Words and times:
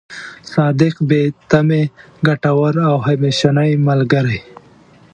صادق، 0.53 0.95
بې 1.09 1.21
تمې، 1.49 1.83
ګټور 2.27 2.75
او 2.89 2.95
همېشنۍ 3.07 3.71
ملګری. 3.87 4.39